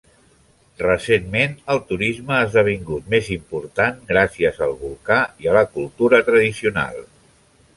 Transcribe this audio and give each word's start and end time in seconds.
Recentment, 0.83 1.51
el 1.73 1.81
turisme 1.91 2.33
ha 2.37 2.47
esdevingut 2.47 3.11
més 3.15 3.29
importants, 3.35 4.01
gràcies 4.13 4.59
al 4.69 4.75
volcà 4.81 5.19
i 5.45 5.53
a 5.53 5.55
la 5.59 5.65
cultura 5.77 6.23
tradicional. 6.33 6.99